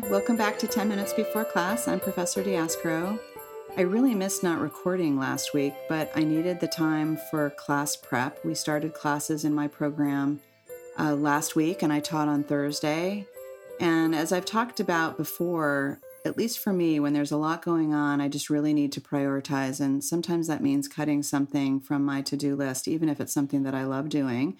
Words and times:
Welcome 0.00 0.36
back 0.36 0.58
to 0.60 0.66
10 0.66 0.88
Minutes 0.88 1.12
Before 1.12 1.44
Class. 1.44 1.86
I'm 1.86 2.00
Professor 2.00 2.42
Diaskro. 2.42 3.20
I 3.76 3.82
really 3.82 4.14
missed 4.14 4.42
not 4.42 4.58
recording 4.58 5.18
last 5.18 5.52
week, 5.52 5.74
but 5.86 6.10
I 6.14 6.24
needed 6.24 6.60
the 6.60 6.66
time 6.66 7.18
for 7.30 7.50
class 7.50 7.94
prep. 7.94 8.42
We 8.42 8.54
started 8.54 8.94
classes 8.94 9.44
in 9.44 9.52
my 9.52 9.68
program 9.68 10.40
uh, 10.98 11.14
last 11.14 11.56
week, 11.56 11.82
and 11.82 11.92
I 11.92 12.00
taught 12.00 12.28
on 12.28 12.42
Thursday. 12.42 13.26
And 13.80 14.14
as 14.14 14.32
I've 14.32 14.46
talked 14.46 14.80
about 14.80 15.18
before, 15.18 16.00
at 16.24 16.38
least 16.38 16.60
for 16.60 16.72
me, 16.72 16.98
when 16.98 17.12
there's 17.12 17.32
a 17.32 17.36
lot 17.36 17.62
going 17.62 17.92
on, 17.92 18.22
I 18.22 18.28
just 18.28 18.48
really 18.48 18.72
need 18.72 18.92
to 18.92 19.00
prioritize. 19.00 19.78
And 19.78 20.02
sometimes 20.02 20.46
that 20.46 20.62
means 20.62 20.88
cutting 20.88 21.22
something 21.22 21.80
from 21.80 22.02
my 22.02 22.22
to 22.22 22.36
do 22.36 22.56
list, 22.56 22.88
even 22.88 23.10
if 23.10 23.20
it's 23.20 23.34
something 23.34 23.62
that 23.64 23.74
I 23.74 23.84
love 23.84 24.08
doing 24.08 24.56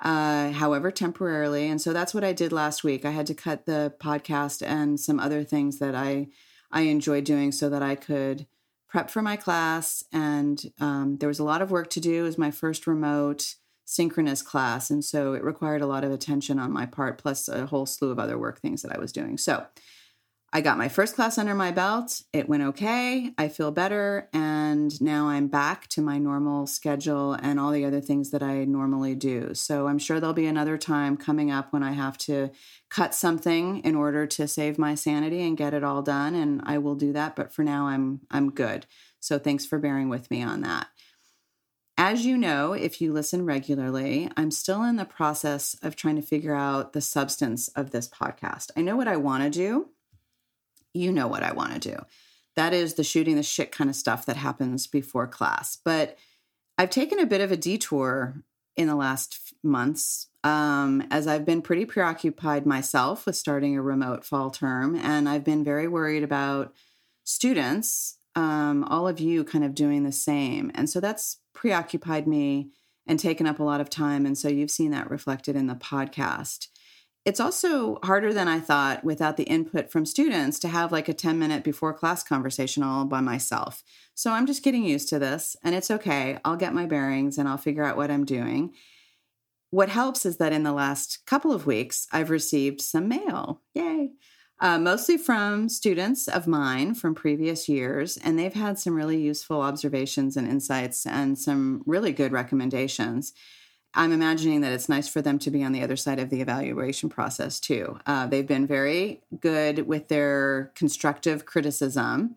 uh, 0.00 0.50
however, 0.50 0.90
temporarily. 0.90 1.68
And 1.68 1.80
so 1.80 1.92
that's 1.92 2.12
what 2.12 2.24
I 2.24 2.32
did 2.32 2.52
last 2.52 2.84
week. 2.84 3.04
I 3.04 3.10
had 3.10 3.26
to 3.26 3.34
cut 3.34 3.66
the 3.66 3.94
podcast 3.98 4.66
and 4.66 5.00
some 5.00 5.18
other 5.18 5.44
things 5.44 5.78
that 5.78 5.94
I 5.94 6.28
I 6.70 6.82
enjoyed 6.82 7.24
doing 7.24 7.52
so 7.52 7.68
that 7.68 7.82
I 7.82 7.94
could 7.94 8.46
prep 8.88 9.08
for 9.08 9.22
my 9.22 9.36
class. 9.36 10.02
And 10.12 10.60
um, 10.80 11.18
there 11.18 11.28
was 11.28 11.38
a 11.38 11.44
lot 11.44 11.62
of 11.62 11.70
work 11.70 11.90
to 11.90 12.00
do. 12.00 12.20
It 12.20 12.26
was 12.26 12.38
my 12.38 12.50
first 12.50 12.86
remote 12.86 13.54
synchronous 13.84 14.42
class, 14.42 14.90
and 14.90 15.04
so 15.04 15.34
it 15.34 15.44
required 15.44 15.80
a 15.80 15.86
lot 15.86 16.02
of 16.02 16.10
attention 16.10 16.58
on 16.58 16.72
my 16.72 16.86
part, 16.86 17.18
plus 17.18 17.46
a 17.48 17.66
whole 17.66 17.86
slew 17.86 18.10
of 18.10 18.18
other 18.18 18.36
work 18.36 18.60
things 18.60 18.82
that 18.82 18.92
I 18.92 18.98
was 18.98 19.12
doing. 19.12 19.38
So 19.38 19.64
I 20.56 20.62
got 20.62 20.78
my 20.78 20.88
first 20.88 21.16
class 21.16 21.36
under 21.36 21.54
my 21.54 21.70
belt. 21.70 22.22
It 22.32 22.48
went 22.48 22.62
okay. 22.62 23.30
I 23.36 23.48
feel 23.48 23.70
better. 23.70 24.30
And 24.32 24.98
now 25.02 25.28
I'm 25.28 25.48
back 25.48 25.86
to 25.88 26.00
my 26.00 26.16
normal 26.16 26.66
schedule 26.66 27.34
and 27.34 27.60
all 27.60 27.72
the 27.72 27.84
other 27.84 28.00
things 28.00 28.30
that 28.30 28.42
I 28.42 28.64
normally 28.64 29.14
do. 29.14 29.52
So 29.52 29.86
I'm 29.86 29.98
sure 29.98 30.18
there'll 30.18 30.32
be 30.32 30.46
another 30.46 30.78
time 30.78 31.18
coming 31.18 31.50
up 31.50 31.74
when 31.74 31.82
I 31.82 31.92
have 31.92 32.16
to 32.20 32.52
cut 32.88 33.14
something 33.14 33.80
in 33.80 33.94
order 33.94 34.26
to 34.28 34.48
save 34.48 34.78
my 34.78 34.94
sanity 34.94 35.42
and 35.42 35.58
get 35.58 35.74
it 35.74 35.84
all 35.84 36.00
done. 36.00 36.34
And 36.34 36.62
I 36.64 36.78
will 36.78 36.94
do 36.94 37.12
that. 37.12 37.36
But 37.36 37.52
for 37.52 37.62
now, 37.62 37.88
I'm, 37.88 38.22
I'm 38.30 38.50
good. 38.50 38.86
So 39.20 39.38
thanks 39.38 39.66
for 39.66 39.78
bearing 39.78 40.08
with 40.08 40.30
me 40.30 40.42
on 40.42 40.62
that. 40.62 40.86
As 41.98 42.24
you 42.24 42.38
know, 42.38 42.72
if 42.72 43.02
you 43.02 43.12
listen 43.12 43.44
regularly, 43.44 44.30
I'm 44.38 44.50
still 44.50 44.84
in 44.84 44.96
the 44.96 45.04
process 45.04 45.76
of 45.82 45.96
trying 45.96 46.16
to 46.16 46.22
figure 46.22 46.54
out 46.54 46.94
the 46.94 47.02
substance 47.02 47.68
of 47.68 47.90
this 47.90 48.08
podcast. 48.08 48.70
I 48.74 48.80
know 48.80 48.96
what 48.96 49.08
I 49.08 49.18
want 49.18 49.42
to 49.42 49.50
do 49.50 49.90
you 50.96 51.12
know 51.12 51.26
what 51.26 51.42
I 51.42 51.52
want 51.52 51.74
to 51.74 51.90
do. 51.90 51.96
That 52.56 52.72
is 52.72 52.94
the 52.94 53.04
shooting 53.04 53.36
the 53.36 53.42
shit 53.42 53.70
kind 53.70 53.90
of 53.90 53.96
stuff 53.96 54.26
that 54.26 54.36
happens 54.36 54.86
before 54.86 55.26
class. 55.26 55.76
But 55.76 56.16
I've 56.78 56.90
taken 56.90 57.18
a 57.18 57.26
bit 57.26 57.40
of 57.40 57.52
a 57.52 57.56
detour 57.56 58.42
in 58.76 58.88
the 58.88 58.94
last 58.94 59.54
months 59.62 60.28
um, 60.44 61.02
as 61.10 61.26
I've 61.26 61.44
been 61.44 61.62
pretty 61.62 61.84
preoccupied 61.84 62.66
myself 62.66 63.26
with 63.26 63.36
starting 63.36 63.76
a 63.76 63.82
remote 63.82 64.24
fall 64.24 64.50
term. 64.50 64.94
And 64.96 65.28
I've 65.28 65.44
been 65.44 65.64
very 65.64 65.88
worried 65.88 66.22
about 66.22 66.74
students, 67.24 68.18
um, 68.34 68.84
all 68.84 69.08
of 69.08 69.18
you 69.18 69.42
kind 69.42 69.64
of 69.64 69.74
doing 69.74 70.04
the 70.04 70.12
same. 70.12 70.70
And 70.74 70.88
so 70.88 71.00
that's 71.00 71.38
preoccupied 71.52 72.26
me 72.26 72.70
and 73.06 73.18
taken 73.18 73.46
up 73.46 73.58
a 73.58 73.64
lot 73.64 73.80
of 73.80 73.90
time. 73.90 74.26
And 74.26 74.36
so 74.36 74.48
you've 74.48 74.70
seen 74.70 74.90
that 74.92 75.10
reflected 75.10 75.56
in 75.56 75.66
the 75.66 75.74
podcast 75.74 76.68
it's 77.26 77.40
also 77.40 77.98
harder 78.04 78.32
than 78.32 78.46
I 78.46 78.60
thought 78.60 79.02
without 79.02 79.36
the 79.36 79.42
input 79.44 79.90
from 79.90 80.06
students 80.06 80.60
to 80.60 80.68
have 80.68 80.92
like 80.92 81.08
a 81.08 81.12
10 81.12 81.40
minute 81.40 81.64
before 81.64 81.92
class 81.92 82.22
conversation 82.22 82.84
all 82.84 83.04
by 83.04 83.20
myself. 83.20 83.82
So 84.14 84.30
I'm 84.30 84.46
just 84.46 84.62
getting 84.62 84.84
used 84.84 85.08
to 85.08 85.18
this 85.18 85.56
and 85.64 85.74
it's 85.74 85.90
okay. 85.90 86.38
I'll 86.44 86.56
get 86.56 86.72
my 86.72 86.86
bearings 86.86 87.36
and 87.36 87.48
I'll 87.48 87.58
figure 87.58 87.82
out 87.82 87.96
what 87.96 88.12
I'm 88.12 88.24
doing. 88.24 88.72
What 89.70 89.88
helps 89.88 90.24
is 90.24 90.36
that 90.36 90.52
in 90.52 90.62
the 90.62 90.72
last 90.72 91.26
couple 91.26 91.52
of 91.52 91.66
weeks, 91.66 92.06
I've 92.12 92.30
received 92.30 92.80
some 92.80 93.08
mail. 93.08 93.60
Yay. 93.74 94.12
Uh, 94.60 94.78
mostly 94.78 95.18
from 95.18 95.68
students 95.68 96.28
of 96.28 96.46
mine 96.46 96.94
from 96.94 97.14
previous 97.14 97.68
years, 97.68 98.16
and 98.16 98.38
they've 98.38 98.54
had 98.54 98.78
some 98.78 98.94
really 98.94 99.20
useful 99.20 99.60
observations 99.60 100.36
and 100.36 100.48
insights 100.48 101.04
and 101.04 101.38
some 101.38 101.82
really 101.84 102.12
good 102.12 102.32
recommendations. 102.32 103.34
I'm 103.96 104.12
imagining 104.12 104.60
that 104.60 104.72
it's 104.72 104.88
nice 104.88 105.08
for 105.08 105.22
them 105.22 105.38
to 105.40 105.50
be 105.50 105.64
on 105.64 105.72
the 105.72 105.82
other 105.82 105.96
side 105.96 106.18
of 106.18 106.28
the 106.28 106.42
evaluation 106.42 107.08
process 107.08 107.58
too. 107.58 107.98
Uh, 108.06 108.26
they've 108.26 108.46
been 108.46 108.66
very 108.66 109.22
good 109.40 109.86
with 109.86 110.08
their 110.08 110.70
constructive 110.74 111.46
criticism. 111.46 112.36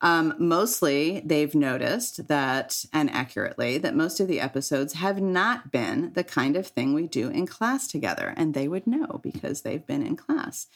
Um, 0.00 0.34
mostly, 0.38 1.20
they've 1.24 1.54
noticed 1.54 2.28
that, 2.28 2.84
and 2.92 3.10
accurately, 3.10 3.78
that 3.78 3.96
most 3.96 4.20
of 4.20 4.28
the 4.28 4.38
episodes 4.38 4.92
have 4.92 5.20
not 5.20 5.72
been 5.72 6.12
the 6.12 6.22
kind 6.22 6.56
of 6.56 6.68
thing 6.68 6.94
we 6.94 7.08
do 7.08 7.28
in 7.28 7.46
class 7.46 7.88
together. 7.88 8.32
And 8.36 8.54
they 8.54 8.68
would 8.68 8.86
know 8.86 9.18
because 9.22 9.62
they've 9.62 9.84
been 9.84 10.06
in 10.06 10.14
class. 10.14 10.68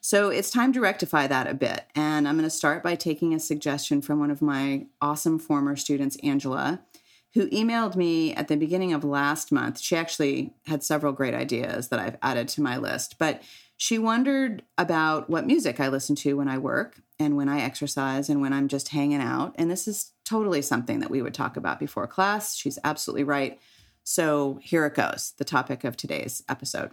So 0.00 0.30
it's 0.30 0.50
time 0.50 0.72
to 0.72 0.80
rectify 0.80 1.26
that 1.26 1.46
a 1.46 1.52
bit. 1.52 1.84
And 1.94 2.26
I'm 2.26 2.36
going 2.36 2.44
to 2.44 2.50
start 2.50 2.82
by 2.82 2.94
taking 2.94 3.34
a 3.34 3.40
suggestion 3.40 4.00
from 4.00 4.18
one 4.18 4.30
of 4.30 4.40
my 4.40 4.86
awesome 5.02 5.38
former 5.38 5.76
students, 5.76 6.16
Angela 6.22 6.80
who 7.34 7.48
emailed 7.50 7.96
me 7.96 8.34
at 8.34 8.48
the 8.48 8.56
beginning 8.56 8.92
of 8.92 9.04
last 9.04 9.52
month. 9.52 9.80
She 9.80 9.96
actually 9.96 10.54
had 10.66 10.82
several 10.82 11.12
great 11.12 11.34
ideas 11.34 11.88
that 11.88 12.00
I've 12.00 12.18
added 12.22 12.48
to 12.48 12.62
my 12.62 12.76
list, 12.76 13.18
but 13.18 13.42
she 13.76 13.98
wondered 13.98 14.62
about 14.76 15.30
what 15.30 15.46
music 15.46 15.80
I 15.80 15.88
listen 15.88 16.14
to 16.16 16.36
when 16.36 16.48
I 16.48 16.58
work 16.58 17.00
and 17.18 17.36
when 17.36 17.48
I 17.48 17.60
exercise 17.60 18.28
and 18.28 18.40
when 18.40 18.52
I'm 18.52 18.68
just 18.68 18.88
hanging 18.88 19.22
out. 19.22 19.54
And 19.56 19.70
this 19.70 19.88
is 19.88 20.12
totally 20.24 20.60
something 20.60 21.00
that 21.00 21.10
we 21.10 21.22
would 21.22 21.34
talk 21.34 21.56
about 21.56 21.80
before 21.80 22.06
class. 22.06 22.56
She's 22.56 22.78
absolutely 22.84 23.24
right. 23.24 23.58
So 24.02 24.58
here 24.62 24.84
it 24.86 24.94
goes 24.94 25.34
the 25.38 25.44
topic 25.44 25.84
of 25.84 25.96
today's 25.96 26.42
episode. 26.48 26.90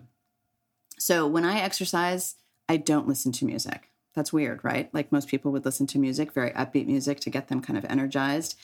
So 0.99 1.27
when 1.27 1.45
I 1.45 1.59
exercise, 1.59 2.35
I 2.69 2.77
don't 2.77 3.07
listen 3.07 3.31
to 3.33 3.45
music. 3.45 3.89
That's 4.15 4.33
weird, 4.33 4.63
right? 4.63 4.91
Like 4.93 5.11
most 5.11 5.27
people 5.27 5.51
would 5.51 5.65
listen 5.65 5.87
to 5.87 5.99
music, 5.99 6.31
very 6.31 6.51
upbeat 6.51 6.87
music 6.87 7.19
to 7.21 7.29
get 7.29 7.49
them 7.49 7.61
kind 7.61 7.77
of 7.77 7.85
energized. 7.85 8.57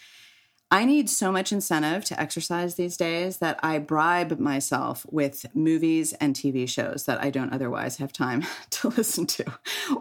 I 0.73 0.85
need 0.85 1.07
so 1.07 1.31
much 1.31 1.51
incentive 1.51 2.03
to 2.06 2.19
exercise 2.19 2.73
these 2.73 2.97
days 2.97 3.38
that 3.38 3.59
I 3.61 3.78
bribe 3.78 4.39
myself 4.39 5.06
with 5.11 5.45
movies 5.53 6.13
and 6.13 6.35
TV 6.35 6.67
shows 6.67 7.06
that 7.06 7.23
I 7.23 7.29
don't 7.29 7.53
otherwise 7.53 7.97
have 7.97 8.11
time 8.11 8.44
to 8.72 8.88
listen 8.88 9.28
to 9.28 9.45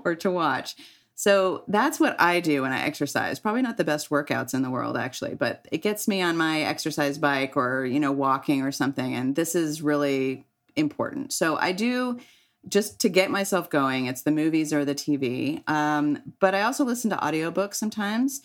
or 0.03 0.15
to 0.15 0.31
watch. 0.31 0.75
So 1.15 1.65
that's 1.69 2.01
what 2.01 2.19
I 2.19 2.41
do 2.41 2.63
when 2.63 2.73
I 2.73 2.81
exercise. 2.87 3.39
Probably 3.39 3.61
not 3.61 3.77
the 3.77 3.85
best 3.85 4.09
workouts 4.09 4.55
in 4.55 4.63
the 4.63 4.71
world 4.71 4.97
actually, 4.97 5.35
but 5.35 5.69
it 5.71 5.83
gets 5.83 6.09
me 6.09 6.23
on 6.23 6.39
my 6.39 6.63
exercise 6.63 7.19
bike 7.19 7.55
or, 7.55 7.85
you 7.85 8.01
know, 8.01 8.13
walking 8.13 8.63
or 8.63 8.73
something 8.73 9.13
and 9.13 9.37
this 9.37 9.55
is 9.55 9.83
really 9.83 10.47
important. 10.75 11.35
So 11.35 11.59
I 11.59 11.73
do 11.73 12.19
just 12.67 12.99
to 13.01 13.11
get 13.11 13.31
myself 13.31 13.69
going, 13.69 14.07
it's 14.07 14.23
the 14.23 14.31
movies 14.31 14.73
or 14.73 14.87
the 14.87 14.95
TV. 14.95 15.69
Um, 15.69 16.33
but 16.41 16.55
I 16.55 16.63
also 16.63 16.83
listen 16.83 17.11
to 17.11 17.17
audiobooks 17.17 17.75
sometimes 17.75 18.41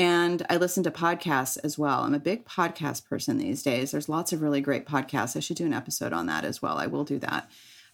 and 0.00 0.46
I 0.48 0.56
listen 0.56 0.82
to 0.84 0.90
podcasts 0.90 1.58
as 1.62 1.78
well. 1.78 2.04
I'm 2.04 2.14
a 2.14 2.18
big 2.18 2.46
podcast 2.46 3.04
person 3.04 3.36
these 3.36 3.62
days. 3.62 3.90
There's 3.90 4.08
lots 4.08 4.32
of 4.32 4.40
really 4.40 4.62
great 4.62 4.86
podcasts. 4.86 5.36
I 5.36 5.40
should 5.40 5.58
do 5.58 5.66
an 5.66 5.74
episode 5.74 6.14
on 6.14 6.24
that 6.24 6.42
as 6.42 6.62
well. 6.62 6.78
I 6.78 6.86
will 6.86 7.04
do 7.04 7.18
that. 7.18 7.50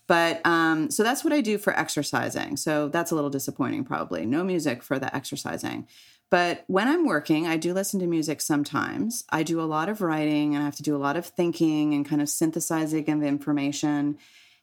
But 0.06 0.40
um, 0.46 0.88
so 0.88 1.02
that's 1.02 1.24
what 1.24 1.32
I 1.32 1.40
do 1.40 1.58
for 1.58 1.76
exercising. 1.76 2.58
So 2.58 2.86
that's 2.86 3.10
a 3.10 3.16
little 3.16 3.28
disappointing, 3.28 3.82
probably. 3.82 4.24
No 4.24 4.44
music 4.44 4.84
for 4.84 5.00
the 5.00 5.12
exercising. 5.16 5.88
But 6.30 6.62
when 6.68 6.86
I'm 6.86 7.06
working, 7.06 7.48
I 7.48 7.56
do 7.56 7.74
listen 7.74 7.98
to 7.98 8.06
music 8.06 8.40
sometimes. 8.40 9.24
I 9.30 9.42
do 9.42 9.60
a 9.60 9.62
lot 9.62 9.88
of 9.88 10.00
writing 10.00 10.54
and 10.54 10.62
I 10.62 10.64
have 10.64 10.76
to 10.76 10.84
do 10.84 10.94
a 10.94 10.98
lot 10.98 11.16
of 11.16 11.26
thinking 11.26 11.92
and 11.92 12.06
kind 12.06 12.22
of 12.22 12.28
synthesizing 12.28 13.10
of 13.10 13.24
information. 13.24 14.16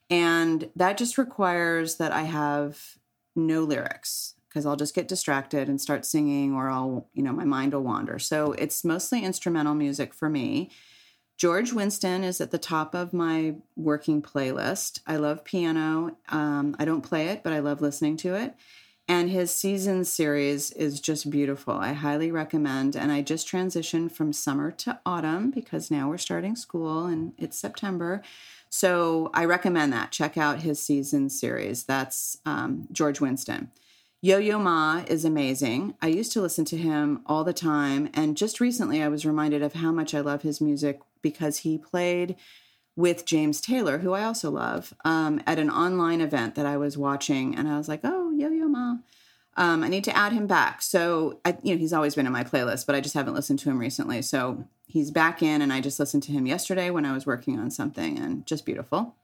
And 0.09 0.69
that 0.77 0.97
just 0.97 1.17
requires 1.17 1.97
that 1.97 2.13
I 2.13 2.21
have 2.21 2.97
no 3.35 3.63
lyrics 3.63 4.35
because 4.53 4.67
I'll 4.67 4.75
just 4.75 4.93
get 4.93 5.07
distracted 5.07 5.67
and 5.67 5.81
start 5.81 6.05
singing 6.05 6.53
or 6.53 6.69
I'll, 6.69 7.07
you 7.13 7.23
know, 7.23 7.31
my 7.33 7.43
mind 7.43 7.73
will 7.73 7.81
wander. 7.81 8.19
So 8.19 8.51
it's 8.53 8.85
mostly 8.85 9.23
instrumental 9.23 9.73
music 9.73 10.13
for 10.13 10.29
me. 10.29 10.69
George 11.37 11.73
Winston 11.73 12.23
is 12.23 12.39
at 12.39 12.51
the 12.51 12.59
top 12.59 12.93
of 12.93 13.13
my 13.13 13.55
working 13.75 14.21
playlist. 14.21 14.99
I 15.07 15.15
love 15.15 15.43
piano. 15.43 16.17
Um, 16.29 16.75
I 16.77 16.85
don't 16.85 17.01
play 17.01 17.29
it, 17.29 17.41
but 17.43 17.51
I 17.51 17.59
love 17.59 17.81
listening 17.81 18.15
to 18.17 18.35
it. 18.35 18.53
And 19.07 19.31
his 19.31 19.51
season 19.51 20.05
series 20.05 20.69
is 20.71 21.01
just 21.01 21.31
beautiful. 21.31 21.73
I 21.73 21.93
highly 21.93 22.31
recommend. 22.31 22.95
And 22.95 23.11
I 23.11 23.23
just 23.23 23.47
transitioned 23.47 24.11
from 24.11 24.31
summer 24.31 24.69
to 24.71 24.99
autumn 25.03 25.49
because 25.49 25.89
now 25.89 26.09
we're 26.09 26.19
starting 26.19 26.55
school 26.55 27.07
and 27.07 27.33
it's 27.39 27.57
September. 27.57 28.21
So 28.69 29.31
I 29.33 29.45
recommend 29.45 29.91
that. 29.93 30.11
Check 30.11 30.37
out 30.37 30.61
his 30.61 30.79
season 30.79 31.29
series. 31.29 31.83
That's 31.83 32.37
um, 32.45 32.87
George 32.91 33.19
Winston. 33.19 33.71
Yo 34.25 34.37
Yo 34.37 34.57
Ma 34.57 35.03
is 35.07 35.25
amazing. 35.25 35.95
I 36.01 36.07
used 36.07 36.31
to 36.31 36.39
listen 36.39 36.63
to 36.63 36.77
him 36.77 37.21
all 37.25 37.43
the 37.43 37.51
time. 37.51 38.09
And 38.13 38.37
just 38.37 38.61
recently, 38.61 39.03
I 39.03 39.09
was 39.09 39.25
reminded 39.25 39.61
of 39.61 39.73
how 39.73 39.91
much 39.91 40.15
I 40.15 40.21
love 40.21 40.43
his 40.43 40.61
music 40.61 41.01
because 41.21 41.57
he 41.57 41.77
played 41.77 42.37
with 42.95 43.25
James 43.25 43.59
Taylor, 43.59 43.97
who 43.97 44.13
I 44.13 44.23
also 44.23 44.49
love, 44.49 44.93
um, 45.03 45.41
at 45.45 45.59
an 45.59 45.69
online 45.69 46.21
event 46.21 46.55
that 46.55 46.65
I 46.65 46.77
was 46.77 46.97
watching. 46.97 47.53
And 47.53 47.67
I 47.67 47.77
was 47.77 47.89
like, 47.89 47.99
oh, 48.05 48.31
Yo 48.31 48.47
Yo 48.47 48.69
Ma. 48.69 48.95
Um, 49.57 49.83
I 49.83 49.89
need 49.89 50.05
to 50.05 50.15
add 50.15 50.31
him 50.31 50.47
back. 50.47 50.81
So, 50.81 51.41
I, 51.43 51.57
you 51.61 51.75
know, 51.75 51.79
he's 51.79 51.91
always 51.91 52.15
been 52.15 52.25
in 52.25 52.31
my 52.31 52.45
playlist, 52.45 52.85
but 52.85 52.95
I 52.95 53.01
just 53.01 53.15
haven't 53.15 53.33
listened 53.33 53.59
to 53.59 53.69
him 53.69 53.77
recently. 53.77 54.21
So 54.21 54.69
he's 54.87 55.11
back 55.11 55.43
in, 55.43 55.61
and 55.61 55.73
I 55.73 55.81
just 55.81 55.99
listened 55.99 56.23
to 56.23 56.31
him 56.31 56.47
yesterday 56.47 56.91
when 56.91 57.05
I 57.05 57.11
was 57.11 57.25
working 57.25 57.59
on 57.59 57.71
something, 57.71 58.17
and 58.17 58.45
just 58.45 58.65
beautiful. 58.65 59.17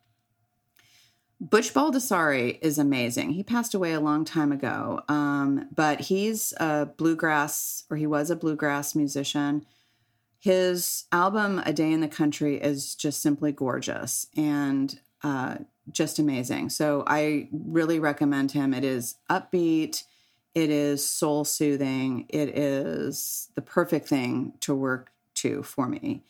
Butch 1.41 1.73
Baldassari 1.73 2.59
is 2.61 2.77
amazing. 2.77 3.31
He 3.31 3.43
passed 3.43 3.73
away 3.73 3.93
a 3.93 4.01
long 4.01 4.25
time 4.25 4.51
ago, 4.51 5.01
um, 5.07 5.69
but 5.73 6.01
he's 6.01 6.53
a 6.57 6.87
bluegrass, 6.97 7.85
or 7.89 7.95
he 7.95 8.05
was 8.05 8.29
a 8.29 8.35
bluegrass 8.35 8.93
musician. 8.93 9.65
His 10.37 11.05
album, 11.13 11.61
A 11.65 11.71
Day 11.71 11.93
in 11.93 12.01
the 12.01 12.09
Country, 12.09 12.57
is 12.61 12.93
just 12.93 13.21
simply 13.21 13.53
gorgeous 13.53 14.27
and 14.35 14.99
uh, 15.23 15.57
just 15.89 16.19
amazing. 16.19 16.69
So 16.69 17.03
I 17.07 17.47
really 17.51 17.99
recommend 17.99 18.51
him. 18.51 18.73
It 18.73 18.83
is 18.83 19.15
upbeat, 19.29 20.03
it 20.53 20.69
is 20.69 21.07
soul 21.07 21.45
soothing, 21.45 22.25
it 22.27 22.49
is 22.57 23.49
the 23.55 23.61
perfect 23.61 24.09
thing 24.09 24.53
to 24.61 24.75
work 24.75 25.11
to 25.35 25.63
for 25.63 25.87
me. 25.87 26.23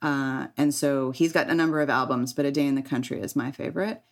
Uh, 0.00 0.48
and 0.56 0.72
so 0.72 1.10
he's 1.10 1.32
got 1.32 1.50
a 1.50 1.54
number 1.54 1.80
of 1.80 1.90
albums, 1.90 2.32
but 2.32 2.46
A 2.46 2.50
Day 2.50 2.66
in 2.66 2.76
the 2.76 2.82
Country 2.82 3.20
is 3.20 3.36
my 3.36 3.50
favorite. 3.50 4.02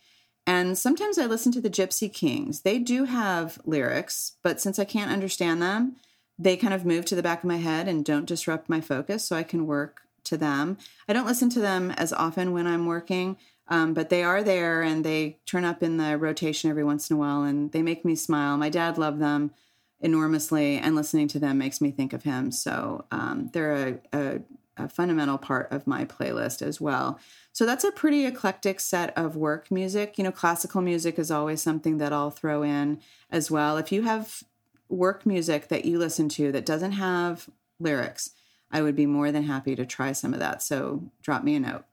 And 0.46 0.76
sometimes 0.76 1.18
I 1.18 1.26
listen 1.26 1.52
to 1.52 1.60
the 1.60 1.70
Gypsy 1.70 2.12
Kings. 2.12 2.62
They 2.62 2.78
do 2.78 3.04
have 3.04 3.60
lyrics, 3.64 4.32
but 4.42 4.60
since 4.60 4.78
I 4.78 4.84
can't 4.84 5.12
understand 5.12 5.62
them, 5.62 5.96
they 6.38 6.56
kind 6.56 6.74
of 6.74 6.84
move 6.84 7.04
to 7.06 7.14
the 7.14 7.22
back 7.22 7.38
of 7.38 7.48
my 7.48 7.58
head 7.58 7.86
and 7.86 8.04
don't 8.04 8.26
disrupt 8.26 8.68
my 8.68 8.80
focus, 8.80 9.24
so 9.24 9.36
I 9.36 9.44
can 9.44 9.66
work 9.66 10.02
to 10.24 10.36
them. 10.36 10.78
I 11.08 11.12
don't 11.12 11.26
listen 11.26 11.50
to 11.50 11.60
them 11.60 11.90
as 11.92 12.12
often 12.12 12.52
when 12.52 12.66
I'm 12.66 12.86
working, 12.86 13.36
um, 13.68 13.94
but 13.94 14.08
they 14.08 14.22
are 14.22 14.42
there 14.42 14.82
and 14.82 15.04
they 15.04 15.38
turn 15.46 15.64
up 15.64 15.82
in 15.82 15.96
the 15.96 16.16
rotation 16.18 16.70
every 16.70 16.84
once 16.84 17.10
in 17.10 17.16
a 17.16 17.18
while 17.18 17.42
and 17.42 17.70
they 17.72 17.82
make 17.82 18.04
me 18.04 18.14
smile. 18.14 18.56
My 18.56 18.68
dad 18.68 18.98
loved 18.98 19.20
them 19.20 19.52
enormously, 20.02 20.78
and 20.78 20.96
listening 20.96 21.28
to 21.28 21.38
them 21.38 21.58
makes 21.58 21.80
me 21.80 21.92
think 21.92 22.12
of 22.12 22.24
him. 22.24 22.50
So 22.50 23.04
um, 23.12 23.50
they're 23.52 23.72
a, 23.72 23.98
a, 24.12 24.40
a 24.76 24.88
fundamental 24.88 25.38
part 25.38 25.70
of 25.70 25.86
my 25.86 26.04
playlist 26.04 26.62
as 26.62 26.80
well. 26.80 27.18
So 27.52 27.66
that's 27.66 27.84
a 27.84 27.92
pretty 27.92 28.24
eclectic 28.24 28.80
set 28.80 29.16
of 29.16 29.36
work 29.36 29.70
music. 29.70 30.16
You 30.16 30.24
know, 30.24 30.32
classical 30.32 30.80
music 30.80 31.18
is 31.18 31.30
always 31.30 31.60
something 31.62 31.98
that 31.98 32.12
I'll 32.12 32.30
throw 32.30 32.62
in 32.62 33.00
as 33.30 33.50
well. 33.50 33.76
If 33.76 33.92
you 33.92 34.02
have 34.02 34.42
work 34.88 35.26
music 35.26 35.68
that 35.68 35.84
you 35.84 35.98
listen 35.98 36.28
to 36.30 36.52
that 36.52 36.66
doesn't 36.66 36.92
have 36.92 37.48
lyrics, 37.78 38.30
I 38.70 38.82
would 38.82 38.96
be 38.96 39.06
more 39.06 39.30
than 39.30 39.44
happy 39.44 39.76
to 39.76 39.84
try 39.84 40.12
some 40.12 40.32
of 40.32 40.40
that. 40.40 40.62
So 40.62 41.10
drop 41.22 41.44
me 41.44 41.56
a 41.56 41.60
note. 41.60 41.84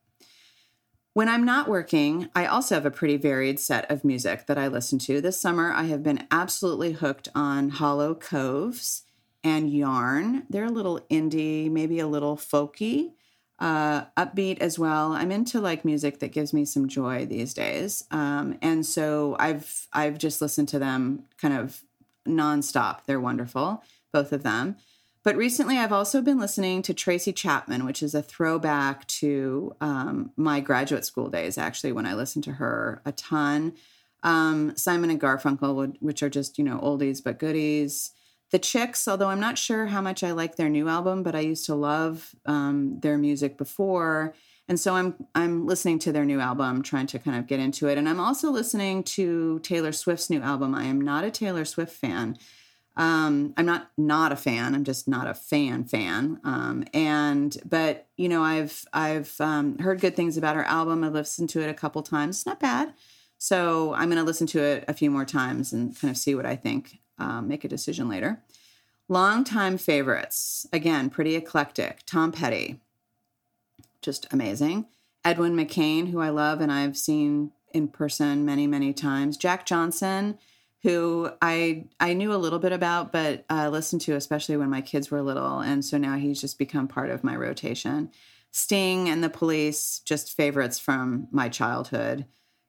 When 1.14 1.28
I'm 1.28 1.44
not 1.44 1.68
working, 1.68 2.30
I 2.34 2.46
also 2.46 2.76
have 2.76 2.86
a 2.86 2.92
pretty 2.92 3.18
varied 3.18 3.60
set 3.60 3.90
of 3.92 4.06
music 4.06 4.46
that 4.46 4.58
I 4.58 4.68
listen 4.68 5.00
to. 5.00 5.20
This 5.20 5.42
summer, 5.42 5.72
I 5.72 5.84
have 5.84 6.04
been 6.04 6.26
absolutely 6.32 6.94
hooked 6.94 7.28
on 7.36 7.72
Hollow 7.72 8.16
Coves 8.16 9.04
and 9.44 9.72
Yarn. 9.72 10.44
They're 10.50 10.66
a 10.66 10.72
little 10.72 11.00
indie, 11.10 11.72
maybe 11.72 12.00
a 12.00 12.08
little 12.08 12.38
folky 12.38 13.14
uh, 13.60 14.06
upbeat 14.18 14.60
as 14.60 14.80
well. 14.80 15.14
I'm 15.14 15.32
into 15.32 15.60
like 15.60 15.84
music 15.84 16.20
that 16.20 16.32
gives 16.32 16.54
me 16.54 16.66
some 16.66 16.88
joy 16.88 17.26
these 17.26 17.54
days, 17.54 18.06
um, 18.12 18.58
and 18.62 18.86
so 18.86 19.36
I've 19.40 19.88
I've 19.92 20.18
just 20.18 20.42
listened 20.42 20.70
to 20.70 20.80
them 20.80 21.24
kind 21.38 21.54
of 21.54 21.82
nonstop. 22.28 23.06
They're 23.06 23.20
wonderful, 23.20 23.84
both 24.14 24.32
of 24.32 24.44
them. 24.44 24.78
But 25.22 25.36
recently, 25.36 25.78
I've 25.78 25.92
also 25.92 26.22
been 26.22 26.40
listening 26.40 26.82
to 26.84 26.94
Tracy 26.94 27.34
Chapman, 27.34 27.86
which 27.86 28.02
is 28.02 28.16
a 28.16 28.24
throwback 28.24 29.06
to 29.08 29.76
um, 29.82 30.32
my 30.38 30.62
graduate 30.62 31.06
school 31.06 31.30
days. 31.30 31.58
Actually, 31.58 31.92
when 31.92 32.06
I 32.06 32.14
listened 32.14 32.46
to 32.46 32.54
her 32.54 33.02
a 33.06 33.12
ton, 33.12 33.74
um, 34.24 34.76
Simon 34.78 35.10
and 35.10 35.20
Garfunkel, 35.20 35.76
would, 35.76 35.98
which 36.00 36.24
are 36.24 36.30
just 36.30 36.58
you 36.58 36.64
know 36.64 36.80
oldies 36.80 37.22
but 37.22 37.40
goodies. 37.40 38.12
The 38.52 38.60
Chicks, 38.60 39.08
although 39.08 39.30
I'm 39.30 39.40
not 39.40 39.58
sure 39.58 39.88
how 39.88 40.02
much 40.02 40.24
I 40.24 40.32
like 40.32 40.56
their 40.56 40.70
new 40.70 40.90
album, 40.90 41.22
but 41.24 41.36
I 41.36 41.42
used 41.42 41.66
to 41.68 41.76
love 41.76 42.34
um, 42.46 43.00
their 43.02 43.18
music 43.18 43.58
before, 43.58 44.34
and 44.68 44.80
so 44.80 44.96
I'm 44.96 45.16
I'm 45.36 45.66
listening 45.66 46.00
to 46.00 46.12
their 46.12 46.26
new 46.26 46.40
album, 46.40 46.82
trying 46.82 47.08
to 47.08 47.20
kind 47.20 47.38
of 47.38 47.48
get 47.48 47.60
into 47.60 47.88
it, 47.88 47.98
and 47.98 48.10
I'm 48.10 48.20
also 48.20 48.50
listening 48.52 49.04
to 49.04 49.60
Taylor 49.60 49.92
Swift's 49.92 50.30
new 50.30 50.42
album. 50.42 50.74
I 50.74 50.86
am 50.86 51.00
not 51.00 51.24
a 51.24 51.32
Taylor 51.32 51.66
Swift 51.66 51.94
fan. 51.94 52.38
Um, 52.98 53.54
I'm 53.56 53.66
not 53.66 53.92
not 53.98 54.32
a 54.32 54.36
fan. 54.36 54.76
I'm 54.76 54.84
just 54.84 55.08
not 55.08 55.28
a 55.28 55.34
fan 55.34 55.86
fan. 55.86 56.40
Um, 56.44 56.86
and 56.94 57.56
but 57.66 58.08
you 58.18 58.28
know, 58.30 58.44
I've 58.44 58.86
I've 58.94 59.40
um, 59.40 59.78
heard 59.78 60.02
good 60.02 60.16
things 60.16 60.38
about 60.38 60.56
her 60.56 60.66
album. 60.66 61.04
I've 61.04 61.14
listened 61.14 61.50
to 61.52 61.62
it 61.62 61.70
a 61.70 61.74
couple 61.74 62.02
times. 62.04 62.38
It's 62.38 62.46
not 62.46 62.60
bad. 62.60 62.94
So 63.38 63.94
I'm 63.94 64.10
going 64.10 64.18
to 64.18 64.24
listen 64.24 64.48
to 64.48 64.62
it 64.62 64.84
a 64.90 64.94
few 64.94 65.10
more 65.10 65.24
times 65.24 65.72
and 65.72 65.98
kind 65.98 66.12
of 66.12 66.18
see 66.18 66.36
what 66.36 66.46
I 66.46 66.58
think 66.58 67.00
um, 67.20 67.48
make 67.48 67.64
a 67.64 67.70
decision 67.70 68.10
later. 68.10 68.42
Longtime 69.08 69.78
favorites, 69.78 70.68
again, 70.72 71.10
pretty 71.10 71.36
eclectic. 71.36 72.02
Tom 72.06 72.32
Petty, 72.32 72.80
just 74.02 74.28
amazing. 74.32 74.86
Edwin 75.26 75.56
McCain, 75.56 76.10
who 76.10 76.20
I 76.22 76.30
love 76.30 76.62
and 76.62 76.72
I've 76.72 76.98
seen 76.98 77.52
in 77.74 77.88
person 77.88 78.46
many, 78.46 78.68
many 78.68 78.94
times. 78.94 79.38
Jack 79.38 79.66
Johnson, 79.66 80.38
who 80.84 81.30
I 81.42 81.86
I 82.00 82.14
knew 82.14 82.34
a 82.34 82.38
little 82.38 82.60
bit 82.60 82.72
about, 82.72 83.12
but 83.12 83.46
uh, 83.50 83.70
listened 83.70 84.02
to 84.02 84.16
especially 84.16 84.58
when 84.58 84.70
my 84.70 84.82
kids 84.82 85.12
were 85.12 85.22
little, 85.22 85.60
and 85.60 85.84
so 85.84 85.98
now 85.98 86.16
he's 86.16 86.40
just 86.40 86.58
become 86.58 86.88
part 86.88 87.10
of 87.10 87.24
my 87.24 87.36
rotation. 87.36 88.12
Sting 88.52 89.10
and 89.10 89.24
the 89.24 89.30
Police, 89.30 90.02
just 90.06 90.36
favorites 90.36 90.80
from 90.80 91.28
my 91.32 91.50
childhood. 91.50 92.26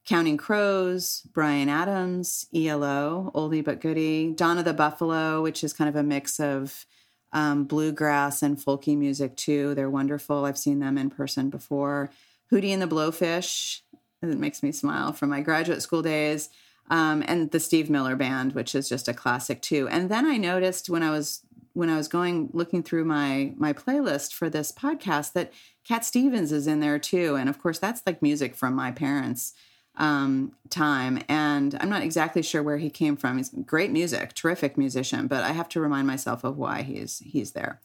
Counting 0.06 0.36
Crows, 0.36 1.22
Bryan 1.32 1.68
Adams, 1.68 2.46
ELO, 2.54 3.30
oldie 3.34 3.64
but 3.64 3.80
goodie, 3.80 4.32
Donna 4.32 4.62
the 4.62 4.72
Buffalo, 4.72 5.42
which 5.42 5.62
is 5.62 5.72
kind 5.72 5.88
of 5.88 5.96
a 5.96 6.02
mix 6.02 6.40
of 6.40 6.86
um, 7.32 7.64
bluegrass 7.64 8.42
and 8.42 8.56
folky 8.56 8.96
music 8.96 9.36
too. 9.36 9.74
They're 9.74 9.90
wonderful. 9.90 10.44
I've 10.44 10.58
seen 10.58 10.80
them 10.80 10.98
in 10.98 11.10
person 11.10 11.50
before. 11.50 12.10
Hootie 12.50 12.70
and 12.70 12.82
the 12.82 12.88
Blowfish, 12.88 13.82
it 14.22 14.38
makes 14.38 14.62
me 14.62 14.72
smile 14.72 15.12
from 15.12 15.30
my 15.30 15.40
graduate 15.40 15.82
school 15.82 16.02
days. 16.02 16.50
Um, 16.90 17.22
and 17.28 17.52
the 17.52 17.60
Steve 17.60 17.88
Miller 17.88 18.16
Band, 18.16 18.52
which 18.54 18.74
is 18.74 18.88
just 18.88 19.06
a 19.06 19.14
classic 19.14 19.62
too. 19.62 19.86
And 19.88 20.10
then 20.10 20.26
I 20.26 20.36
noticed 20.36 20.90
when 20.90 21.04
I 21.04 21.10
was 21.10 21.42
when 21.72 21.88
I 21.88 21.96
was 21.96 22.08
going 22.08 22.50
looking 22.52 22.82
through 22.82 23.04
my 23.04 23.52
my 23.56 23.72
playlist 23.72 24.32
for 24.34 24.50
this 24.50 24.72
podcast 24.72 25.34
that 25.34 25.52
Cat 25.86 26.04
Stevens 26.04 26.50
is 26.50 26.66
in 26.66 26.80
there 26.80 26.98
too. 26.98 27.36
And 27.36 27.48
of 27.48 27.62
course, 27.62 27.78
that's 27.78 28.02
like 28.04 28.20
music 28.22 28.56
from 28.56 28.74
my 28.74 28.90
parents' 28.90 29.54
um, 29.96 30.52
time. 30.70 31.22
And 31.28 31.76
I'm 31.80 31.90
not 31.90 32.02
exactly 32.02 32.42
sure 32.42 32.62
where 32.62 32.78
he 32.78 32.90
came 32.90 33.16
from. 33.16 33.36
He's 33.36 33.50
great 33.50 33.90
music, 33.90 34.34
terrific 34.34 34.78
musician, 34.78 35.26
but 35.26 35.44
I 35.44 35.52
have 35.52 35.68
to 35.70 35.80
remind 35.80 36.06
myself 36.06 36.44
of 36.44 36.56
why 36.56 36.82
he's 36.82 37.18
he's 37.24 37.52
there. 37.52 37.80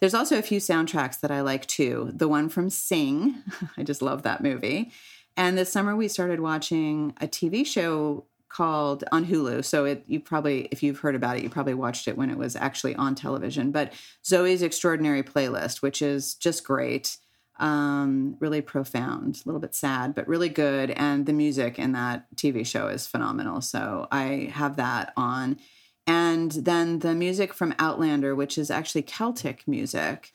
There's 0.00 0.14
also 0.14 0.38
a 0.38 0.42
few 0.42 0.60
soundtracks 0.60 1.20
that 1.20 1.30
I 1.30 1.40
like 1.40 1.66
too. 1.66 2.10
The 2.14 2.28
one 2.28 2.48
from 2.48 2.70
Sing, 2.70 3.42
I 3.76 3.82
just 3.82 4.02
love 4.02 4.22
that 4.22 4.42
movie. 4.42 4.92
And 5.36 5.56
this 5.56 5.72
summer 5.72 5.96
we 5.96 6.08
started 6.08 6.40
watching 6.40 7.14
a 7.20 7.26
TV 7.26 7.66
show 7.66 8.24
called 8.48 9.04
on 9.12 9.26
Hulu. 9.26 9.64
So 9.64 9.84
it 9.84 10.04
you 10.06 10.20
probably 10.20 10.68
if 10.70 10.82
you've 10.82 11.00
heard 11.00 11.14
about 11.14 11.36
it, 11.36 11.42
you 11.42 11.50
probably 11.50 11.74
watched 11.74 12.08
it 12.08 12.16
when 12.16 12.30
it 12.30 12.38
was 12.38 12.56
actually 12.56 12.94
on 12.94 13.14
television. 13.14 13.72
But 13.72 13.92
Zoey's 14.24 14.62
Extraordinary 14.62 15.22
Playlist, 15.22 15.82
which 15.82 16.02
is 16.02 16.34
just 16.34 16.64
great 16.64 17.18
um, 17.58 18.36
really 18.38 18.60
profound, 18.60 19.40
a 19.44 19.48
little 19.48 19.60
bit 19.60 19.74
sad, 19.74 20.14
but 20.14 20.28
really 20.28 20.48
good. 20.48 20.90
And 20.90 21.26
the 21.26 21.32
music 21.32 21.78
in 21.78 21.92
that 21.92 22.26
TV 22.36 22.64
show 22.64 22.88
is 22.88 23.06
phenomenal. 23.06 23.60
So 23.60 24.06
I 24.10 24.50
have 24.52 24.76
that 24.76 25.12
on. 25.16 25.58
And 26.06 26.52
then 26.52 27.00
the 27.00 27.14
music 27.14 27.52
from 27.52 27.74
Outlander, 27.78 28.34
which 28.34 28.56
is 28.56 28.70
actually 28.70 29.02
Celtic 29.02 29.66
music. 29.66 30.32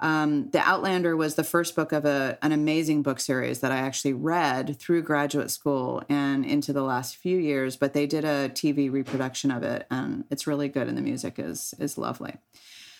Um, 0.00 0.50
the 0.50 0.58
Outlander 0.58 1.16
was 1.16 1.36
the 1.36 1.44
first 1.44 1.76
book 1.76 1.92
of 1.92 2.04
a, 2.04 2.36
an 2.42 2.52
amazing 2.52 3.02
book 3.02 3.20
series 3.20 3.60
that 3.60 3.72
I 3.72 3.76
actually 3.76 4.12
read 4.12 4.78
through 4.78 5.02
graduate 5.02 5.50
school 5.50 6.02
and 6.08 6.44
into 6.44 6.72
the 6.72 6.82
last 6.82 7.16
few 7.16 7.38
years. 7.38 7.76
But 7.76 7.94
they 7.94 8.06
did 8.06 8.24
a 8.24 8.50
TV 8.50 8.92
reproduction 8.92 9.50
of 9.50 9.62
it, 9.62 9.86
and 9.90 10.24
it's 10.30 10.46
really 10.46 10.68
good, 10.68 10.88
and 10.88 10.98
the 10.98 11.02
music 11.02 11.38
is 11.38 11.74
is 11.78 11.96
lovely. 11.96 12.34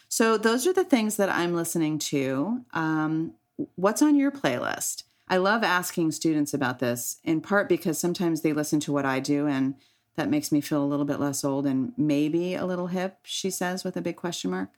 So 0.08 0.38
those 0.38 0.66
are 0.66 0.72
the 0.72 0.84
things 0.84 1.16
that 1.16 1.28
I'm 1.28 1.54
listening 1.54 1.98
to. 1.98 2.64
Um, 2.72 3.34
what's 3.76 4.02
on 4.02 4.16
your 4.16 4.30
playlist? 4.30 5.04
I 5.28 5.38
love 5.38 5.62
asking 5.62 6.12
students 6.12 6.52
about 6.52 6.78
this 6.78 7.18
in 7.24 7.40
part 7.40 7.68
because 7.68 7.98
sometimes 7.98 8.42
they 8.42 8.52
listen 8.52 8.80
to 8.80 8.92
what 8.92 9.06
I 9.06 9.20
do 9.20 9.46
and 9.46 9.74
that 10.16 10.28
makes 10.28 10.52
me 10.52 10.60
feel 10.60 10.82
a 10.82 10.86
little 10.86 11.06
bit 11.06 11.18
less 11.18 11.44
old 11.44 11.66
and 11.66 11.92
maybe 11.96 12.54
a 12.54 12.66
little 12.66 12.88
hip, 12.88 13.18
she 13.24 13.50
says 13.50 13.84
with 13.84 13.96
a 13.96 14.02
big 14.02 14.16
question 14.16 14.50
mark. 14.50 14.70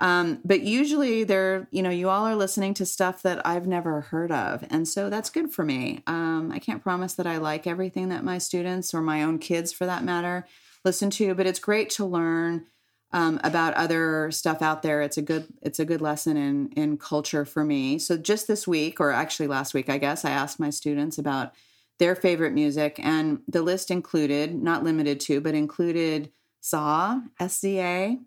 Um, 0.00 0.40
but 0.44 0.60
usually 0.60 1.24
they're, 1.24 1.66
you 1.72 1.82
know, 1.82 1.90
you 1.90 2.08
all 2.08 2.24
are 2.24 2.36
listening 2.36 2.74
to 2.74 2.86
stuff 2.86 3.22
that 3.22 3.44
I've 3.44 3.66
never 3.66 4.02
heard 4.02 4.30
of. 4.30 4.64
And 4.70 4.86
so 4.86 5.10
that's 5.10 5.30
good 5.30 5.52
for 5.52 5.64
me. 5.64 6.02
Um, 6.06 6.52
I 6.52 6.60
can't 6.60 6.82
promise 6.82 7.14
that 7.14 7.26
I 7.26 7.38
like 7.38 7.66
everything 7.66 8.08
that 8.10 8.22
my 8.22 8.38
students 8.38 8.94
or 8.94 9.00
my 9.00 9.24
own 9.24 9.38
kids 9.38 9.72
for 9.72 9.86
that 9.86 10.04
matter 10.04 10.46
listen 10.84 11.10
to, 11.10 11.34
but 11.34 11.46
it's 11.46 11.58
great 11.58 11.90
to 11.90 12.04
learn 12.04 12.66
um, 13.12 13.40
about 13.42 13.74
other 13.74 14.30
stuff 14.30 14.60
out 14.60 14.82
there. 14.82 15.00
It's 15.00 15.16
a 15.16 15.22
good 15.22 15.46
it's 15.62 15.78
a 15.78 15.84
good 15.84 16.00
lesson 16.00 16.36
in 16.36 16.68
in 16.76 16.98
culture 16.98 17.44
for 17.44 17.64
me. 17.64 17.98
So 17.98 18.16
just 18.16 18.46
this 18.46 18.66
week, 18.66 19.00
or 19.00 19.10
actually 19.10 19.46
last 19.46 19.74
week, 19.74 19.88
I 19.88 19.98
guess, 19.98 20.24
I 20.24 20.30
asked 20.30 20.60
my 20.60 20.70
students 20.70 21.18
about 21.18 21.52
their 21.98 22.14
favorite 22.14 22.52
music, 22.52 23.00
and 23.02 23.40
the 23.48 23.62
list 23.62 23.90
included, 23.90 24.54
not 24.54 24.84
limited 24.84 25.20
to, 25.20 25.40
but 25.40 25.54
included 25.54 26.30
Saw, 26.60 27.20
SZA, 27.40 28.18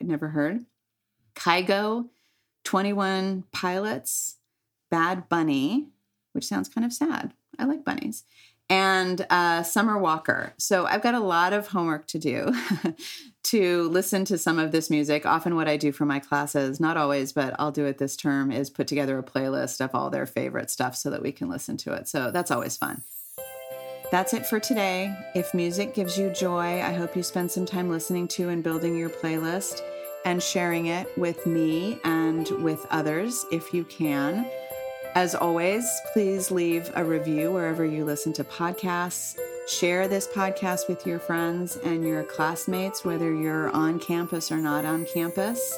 I'd 0.00 0.06
never 0.08 0.28
heard, 0.28 0.64
Kygo, 1.34 2.08
Twenty 2.64 2.92
One 2.92 3.44
Pilots, 3.52 4.36
Bad 4.90 5.28
Bunny, 5.28 5.88
which 6.32 6.46
sounds 6.46 6.68
kind 6.68 6.84
of 6.84 6.92
sad. 6.92 7.34
I 7.58 7.64
like 7.64 7.84
bunnies, 7.84 8.24
and 8.70 9.26
uh, 9.28 9.64
Summer 9.64 9.98
Walker. 9.98 10.54
So 10.56 10.86
I've 10.86 11.02
got 11.02 11.14
a 11.14 11.20
lot 11.20 11.52
of 11.52 11.66
homework 11.66 12.06
to 12.06 12.18
do 12.18 12.54
to 13.42 13.88
listen 13.88 14.24
to 14.26 14.38
some 14.38 14.60
of 14.60 14.70
this 14.70 14.88
music. 14.88 15.26
Often, 15.26 15.56
what 15.56 15.68
I 15.68 15.76
do 15.76 15.90
for 15.92 16.06
my 16.06 16.20
classes, 16.20 16.78
not 16.80 16.96
always, 16.96 17.32
but 17.32 17.54
I'll 17.58 17.72
do 17.72 17.84
it 17.84 17.98
this 17.98 18.16
term, 18.16 18.52
is 18.52 18.70
put 18.70 18.86
together 18.86 19.18
a 19.18 19.22
playlist 19.24 19.84
of 19.84 19.90
all 19.92 20.08
their 20.08 20.24
favorite 20.24 20.70
stuff 20.70 20.96
so 20.96 21.10
that 21.10 21.20
we 21.20 21.32
can 21.32 21.50
listen 21.50 21.76
to 21.78 21.92
it. 21.92 22.08
So 22.08 22.30
that's 22.30 22.52
always 22.52 22.76
fun. 22.76 23.02
That's 24.12 24.34
it 24.34 24.46
for 24.46 24.58
today. 24.58 25.14
If 25.34 25.52
music 25.52 25.94
gives 25.94 26.16
you 26.16 26.30
joy, 26.30 26.80
I 26.80 26.92
hope 26.92 27.16
you 27.16 27.22
spend 27.22 27.50
some 27.50 27.66
time 27.66 27.90
listening 27.90 28.28
to 28.28 28.48
and 28.48 28.62
building 28.62 28.96
your 28.96 29.10
playlist 29.10 29.82
and 30.24 30.42
sharing 30.42 30.86
it 30.86 31.06
with 31.18 31.46
me 31.46 31.98
and 32.04 32.48
with 32.62 32.86
others 32.90 33.46
if 33.50 33.72
you 33.72 33.84
can. 33.84 34.50
As 35.14 35.34
always, 35.34 36.00
please 36.12 36.52
leave 36.52 36.88
a 36.94 37.04
review 37.04 37.50
wherever 37.50 37.84
you 37.84 38.04
listen 38.04 38.32
to 38.34 38.44
podcasts. 38.44 39.36
Share 39.66 40.06
this 40.06 40.28
podcast 40.28 40.88
with 40.88 41.04
your 41.04 41.18
friends 41.18 41.76
and 41.84 42.06
your 42.06 42.22
classmates, 42.22 43.04
whether 43.04 43.34
you're 43.34 43.70
on 43.70 43.98
campus 43.98 44.52
or 44.52 44.58
not 44.58 44.84
on 44.84 45.06
campus. 45.12 45.76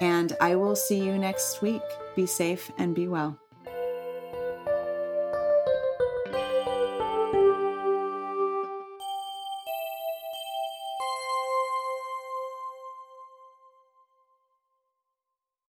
And 0.00 0.34
I 0.40 0.54
will 0.56 0.74
see 0.74 1.04
you 1.04 1.18
next 1.18 1.60
week. 1.60 1.82
Be 2.16 2.24
safe 2.24 2.70
and 2.78 2.94
be 2.94 3.08
well. 3.08 3.41